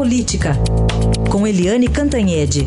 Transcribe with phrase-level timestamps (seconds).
[0.00, 0.56] Política,
[1.30, 2.66] com Eliane Cantanhede.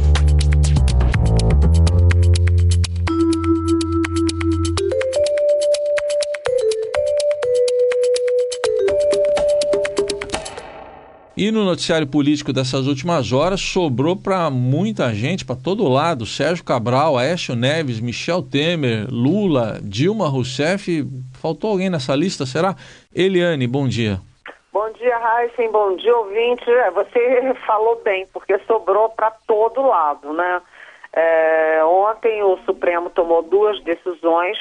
[11.36, 16.64] E no noticiário político dessas últimas horas, sobrou para muita gente, para todo lado, Sérgio
[16.64, 21.04] Cabral, Aécio Neves, Michel Temer, Lula, Dilma Rousseff.
[21.42, 22.76] Faltou alguém nessa lista, será?
[23.12, 24.22] Eliane, bom dia.
[24.74, 26.68] Bom dia, Heisen, bom dia, ouvinte.
[26.68, 30.62] É, você falou bem, porque sobrou para todo lado, né?
[31.14, 34.58] É, ontem o Supremo tomou duas decisões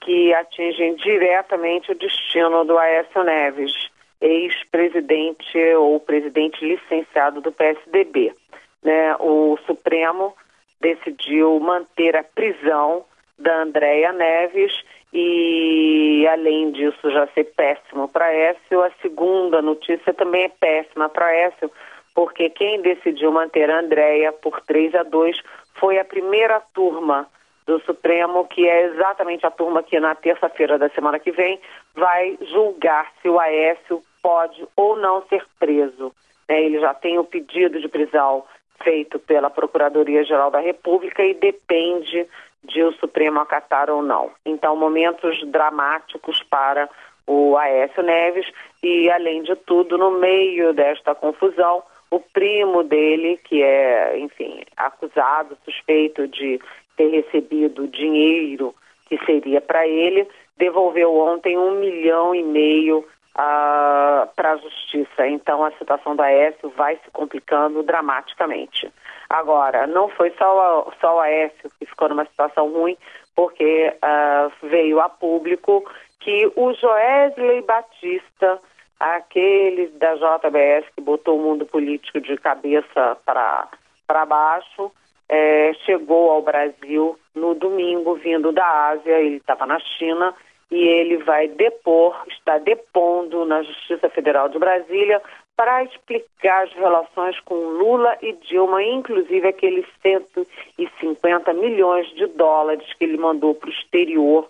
[0.00, 3.72] que atingem diretamente o destino do Aécio Neves
[4.20, 8.32] ex-presidente ou presidente licenciado do PSDB.
[8.80, 9.16] Né?
[9.18, 10.36] O Supremo
[10.80, 13.04] decidiu manter a prisão
[13.36, 14.72] da Andréia Neves
[15.12, 21.32] e, além disso, já ser péssimo para Écio, a segunda notícia também é péssima para
[21.34, 21.70] Écio,
[22.14, 25.40] porque quem decidiu manter a Andréia por 3 a 2
[25.74, 27.26] foi a primeira turma
[27.66, 31.60] do Supremo, que é exatamente a turma que na terça-feira da semana que vem
[31.94, 36.12] vai julgar se o Aécio pode ou não ser preso.
[36.48, 36.62] Né?
[36.62, 38.44] Ele já tem o pedido de prisão
[38.82, 42.26] feito pela Procuradoria-Geral da República e depende
[42.64, 44.30] de o Supremo acatar ou não.
[44.44, 46.88] Então, momentos dramáticos para
[47.26, 48.46] o Aécio Neves
[48.82, 55.56] e, além de tudo, no meio desta confusão, o primo dele, que é, enfim, acusado,
[55.64, 56.58] suspeito de
[56.96, 58.74] ter recebido dinheiro
[59.08, 63.06] que seria para ele, devolveu ontem um milhão e meio
[63.38, 65.26] uh, para a justiça.
[65.26, 68.92] Então a situação da Aécio vai se complicando dramaticamente.
[69.30, 72.96] Agora, não foi só, só o Aécio que ficou numa situação ruim,
[73.36, 75.88] porque uh, veio a público
[76.20, 78.58] que o Joesley Batista,
[78.98, 84.90] aquele da JBS que botou o mundo político de cabeça para baixo,
[85.28, 90.34] é, chegou ao Brasil no domingo, vindo da Ásia, ele estava na China,
[90.70, 95.20] e ele vai depor, está depondo na Justiça Federal de Brasília
[95.56, 103.04] para explicar as relações com Lula e Dilma, inclusive aqueles 150 milhões de dólares que
[103.04, 104.48] ele mandou para o exterior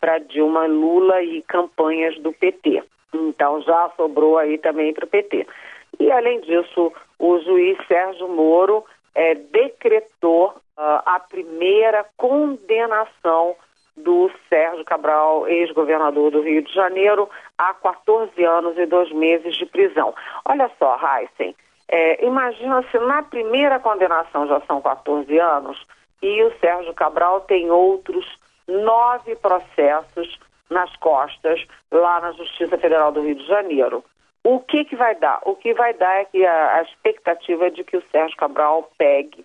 [0.00, 2.82] para Dilma, Lula e campanhas do PT.
[3.12, 5.46] Então já sobrou aí também para o PT.
[6.00, 8.84] E além disso, o juiz Sérgio Moro
[9.14, 13.56] é, decretou uh, a primeira condenação
[13.98, 19.66] do Sérgio Cabral, ex-governador do Rio de Janeiro, a 14 anos e dois meses de
[19.66, 20.14] prisão.
[20.44, 21.54] Olha só, Heisen,
[21.88, 25.86] é, imagina se na primeira condenação já são 14 anos
[26.22, 28.26] e o Sérgio Cabral tem outros
[28.66, 30.38] nove processos
[30.68, 34.04] nas costas lá na Justiça Federal do Rio de Janeiro.
[34.44, 35.40] O que, que vai dar?
[35.44, 38.90] O que vai dar é que a, a expectativa é de que o Sérgio Cabral
[38.98, 39.44] pegue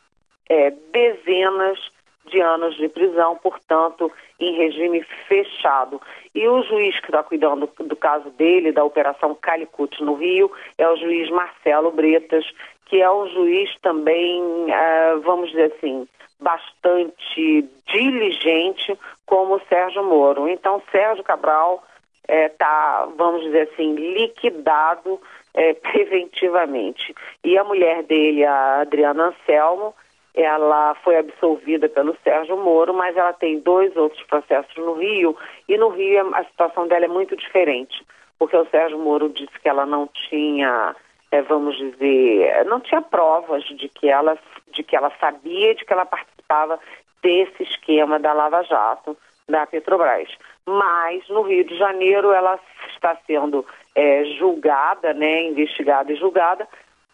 [0.50, 1.80] é, dezenas
[2.26, 6.02] de anos de prisão, portanto, em regime fechado.
[6.34, 10.88] E o juiz que está cuidando do caso dele, da Operação Calicut no Rio, é
[10.88, 12.46] o juiz Marcelo Bretas,
[12.86, 16.08] que é um juiz também, uh, vamos dizer assim,
[16.40, 20.48] bastante diligente, como o Sérgio Moro.
[20.48, 21.84] Então, Sérgio Cabral
[22.28, 25.20] está, é, vamos dizer assim, liquidado
[25.54, 27.16] é, preventivamente.
[27.44, 29.96] E a mulher dele, a Adriana Anselmo,
[30.34, 35.78] ela foi absolvida pelo Sérgio Moro, mas ela tem dois outros processos no Rio, e
[35.78, 38.04] no Rio a situação dela é muito diferente,
[38.40, 40.96] porque o Sérgio Moro disse que ela não tinha,
[41.32, 44.38] é, vamos dizer, não tinha provas de que ela
[44.74, 46.80] de que ela sabia, de que ela participava
[47.22, 49.16] desse esquema da Lava Jato
[49.48, 50.30] da Petrobras.
[50.66, 56.68] Mas no Rio de Janeiro ela está sendo é, julgada, né, investigada e julgada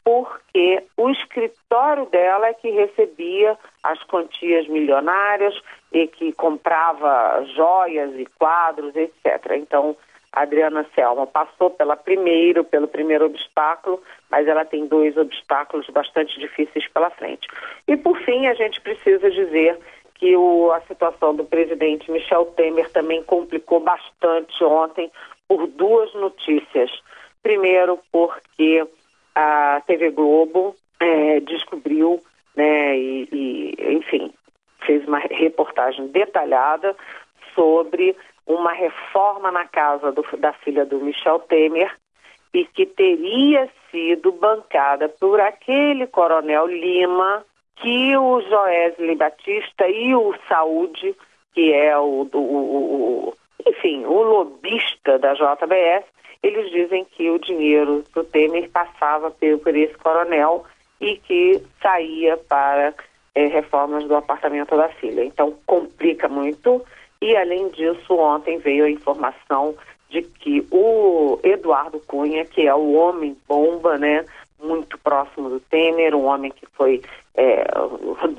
[0.09, 5.53] porque o escritório dela é que recebia as quantias milionárias
[5.93, 9.51] e que comprava joias e quadros, etc.
[9.57, 9.95] Então,
[10.33, 16.39] a Adriana Selma passou pela primeiro, pelo primeiro obstáculo, mas ela tem dois obstáculos bastante
[16.39, 17.47] difíceis pela frente.
[17.87, 19.77] E por fim, a gente precisa dizer
[20.15, 25.11] que o, a situação do presidente Michel Temer também complicou bastante ontem
[25.47, 26.89] por duas notícias.
[27.43, 28.85] Primeiro, porque
[29.39, 32.19] a TV Globo é, descobriu,
[32.55, 34.33] né, e, e, enfim,
[34.85, 36.95] fez uma reportagem detalhada
[37.55, 38.15] sobre
[38.45, 41.95] uma reforma na casa do, da filha do Michel Temer
[42.53, 47.45] e que teria sido bancada por aquele coronel Lima
[47.75, 51.15] que o Joesley Batista e o Saúde,
[51.53, 53.33] que é o, o, o,
[53.65, 56.05] enfim, o lobista da JBS,
[56.41, 60.65] eles dizem que o dinheiro do Temer passava por esse coronel
[60.99, 62.93] e que saía para
[63.35, 65.23] é, reformas do apartamento da filha.
[65.23, 66.83] Então complica muito
[67.21, 69.75] e além disso ontem veio a informação
[70.09, 74.25] de que o Eduardo Cunha, que é o homem bomba, né,
[74.61, 77.01] muito próximo do Temer, um homem que foi
[77.35, 77.63] é,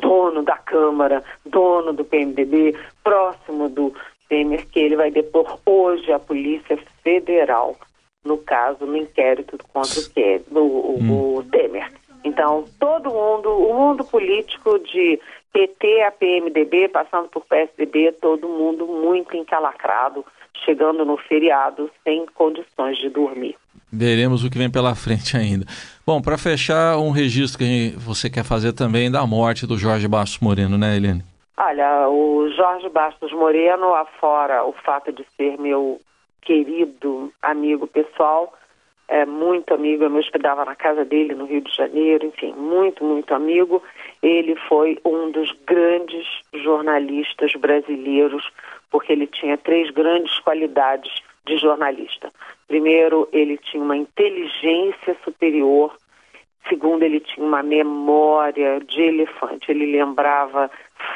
[0.00, 3.94] dono da Câmara, dono do PMDB, próximo do
[4.29, 7.76] Temer, que ele vai depor hoje a Polícia Federal,
[8.25, 11.37] no caso, no inquérito contra o, que, o, hum.
[11.37, 11.91] o Temer.
[12.23, 15.19] Então, todo mundo, o mundo político de
[15.53, 20.25] PT a PMDB, passando por PSDB, todo mundo muito encalacrado,
[20.65, 23.57] chegando no feriado sem condições de dormir.
[23.93, 25.65] Veremos o que vem pela frente ainda.
[26.07, 30.41] Bom, para fechar, um registro que você quer fazer também da morte do Jorge Bastos
[30.41, 31.25] Moreno, né, Helene?
[31.57, 36.01] Olha, o Jorge Bastos Moreno, afora o fato de ser meu
[36.43, 38.53] querido amigo pessoal,
[39.11, 43.03] é muito amigo, eu me hospedava na casa dele no Rio de Janeiro, enfim, muito,
[43.05, 43.83] muito amigo.
[44.23, 48.49] Ele foi um dos grandes jornalistas brasileiros,
[48.89, 51.13] porque ele tinha três grandes qualidades
[51.45, 52.31] de jornalista.
[52.69, 55.93] Primeiro, ele tinha uma inteligência superior.
[56.69, 59.73] Segundo, ele tinha uma memória de elefante.
[59.73, 60.71] Ele lembrava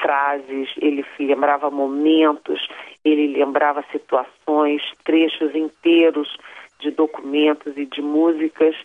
[0.04, 2.68] frases, ele lembrava momentos,
[3.02, 6.36] ele lembrava situações, trechos inteiros
[6.78, 8.76] de documentos e de músicas.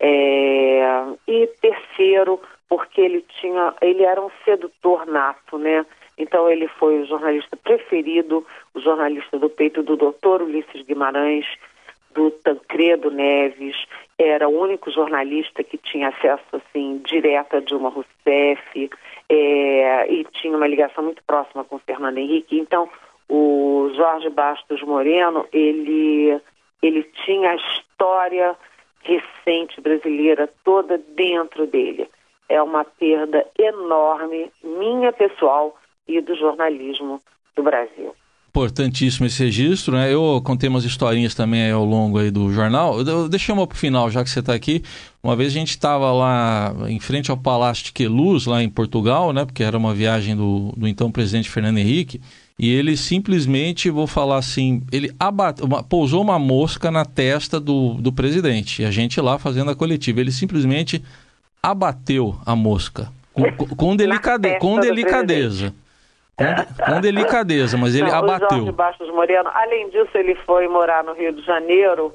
[0.00, 1.04] É...
[1.28, 5.86] E terceiro, porque ele tinha, ele era um sedutor nato, né?
[6.18, 11.46] Então ele foi o jornalista preferido, o jornalista do peito do doutor Ulisses Guimarães,
[12.12, 13.76] do Tancredo Neves,
[14.18, 18.90] era o único jornalista que tinha acesso assim direto a Dilma Rousseff
[19.28, 22.58] é, e tinha uma ligação muito próxima com o Fernando Henrique.
[22.58, 22.88] Então
[23.28, 26.40] o Jorge Bastos Moreno ele
[26.82, 28.56] ele tinha a história
[29.02, 32.08] recente brasileira toda dentro dele.
[32.48, 35.76] É uma perda enorme, minha pessoal
[36.06, 37.20] e do jornalismo
[37.54, 38.14] do Brasil.
[38.56, 40.10] Importantíssimo esse registro, né?
[40.10, 42.98] Eu contei umas historinhas também ao longo aí do jornal.
[42.98, 44.82] Eu deixei uma para o final, já que você está aqui.
[45.22, 49.30] Uma vez a gente estava lá em frente ao Palácio de Queluz, lá em Portugal,
[49.34, 49.44] né?
[49.44, 52.18] Porque era uma viagem do, do então presidente Fernando Henrique.
[52.58, 57.92] E ele simplesmente, vou falar assim, ele abate, uma, pousou uma mosca na testa do,
[58.00, 58.80] do presidente.
[58.80, 60.18] E a gente lá fazendo a coletiva.
[60.22, 61.02] Ele simplesmente
[61.62, 63.12] abateu a mosca.
[63.34, 65.74] Com, com, delicade, com delicadeza.
[66.36, 68.48] Com, com, delicadeza, mas ele Não, abateu.
[68.48, 72.14] O Jorge Bastos Moreno, além disso, ele foi morar no Rio de Janeiro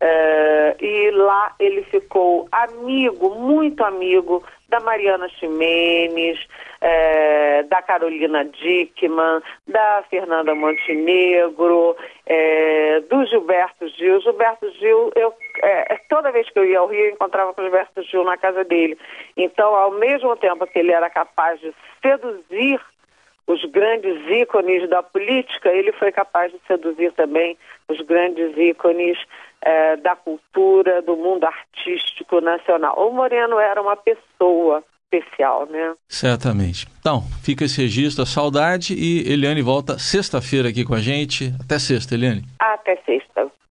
[0.00, 6.38] é, e lá ele ficou amigo, muito amigo da Mariana Ximenes,
[6.80, 11.96] é, da Carolina Dickman, da Fernanda Montenegro,
[12.26, 14.20] é, do Gilberto Gil.
[14.20, 17.64] Gilberto Gil, eu, é, toda vez que eu ia ao Rio, eu encontrava com o
[17.64, 18.98] Gilberto Gil na casa dele.
[19.36, 21.72] Então, ao mesmo tempo que ele era capaz de
[22.02, 22.80] seduzir
[23.46, 27.56] os grandes ícones da política, ele foi capaz de seduzir também
[27.88, 29.16] os grandes ícones
[29.62, 32.94] é, da cultura, do mundo artístico nacional.
[32.98, 35.94] O Moreno era uma pessoa especial, né?
[36.08, 36.86] Certamente.
[37.00, 41.52] Então, fica esse registro, a saudade e Eliane volta sexta-feira aqui com a gente.
[41.64, 42.42] Até sexta, Eliane.
[42.58, 43.50] Até sexta.